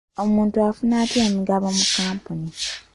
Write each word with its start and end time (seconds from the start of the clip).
Muntu 0.35 0.55
afuna 0.69 0.95
atya 1.03 1.21
emigabo 1.29 1.67
mu 1.75 1.83
kkampuni? 1.89 2.49